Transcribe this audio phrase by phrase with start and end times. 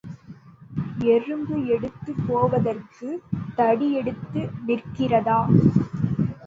[1.07, 5.39] எறும்பு எடுத்துப் போவதற்குத் தடி எடுத்து நிற்கிறதா?